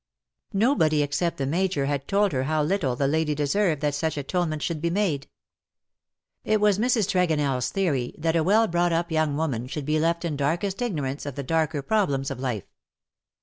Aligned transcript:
Nobody 0.55 1.03
except 1.03 1.37
the 1.37 1.45
Major 1.45 1.85
had 1.85 2.07
told 2.07 2.31
her 2.31 2.45
how 2.45 2.63
little 2.63 2.95
the 2.95 3.05
lady 3.07 3.35
deserved 3.35 3.81
that 3.81 3.93
such 3.93 4.17
atonement 4.17 4.63
should 4.63 4.81
be 4.81 4.89
made. 4.89 5.27
43 6.43 6.53
It 6.55 6.59
was 6.59 6.79
Mrs. 6.79 7.07
TregonelFs 7.07 7.71
theory 7.71 8.15
that 8.17 8.35
a 8.35 8.43
well 8.43 8.65
brought 8.67 8.93
up 8.93 9.11
young 9.11 9.37
woman 9.37 9.67
should 9.67 9.85
be 9.85 9.99
left 9.99 10.25
in 10.25 10.35
darkest 10.35 10.81
ignorance 10.81 11.27
of 11.27 11.35
the 11.35 11.43
darker 11.43 11.83
problems 11.83 12.31
of 12.31 12.39
life. 12.39 12.65